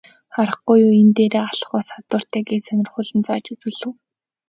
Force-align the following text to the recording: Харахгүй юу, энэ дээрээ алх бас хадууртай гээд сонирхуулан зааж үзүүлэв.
Харахгүй 0.33 0.77
юу, 0.85 0.93
энэ 1.01 1.13
дээрээ 1.17 1.43
алх 1.49 1.67
бас 1.75 1.87
хадууртай 1.93 2.41
гээд 2.47 2.63
сонирхуулан 2.67 3.19
зааж 3.25 3.45
үзүүлэв. 3.53 3.95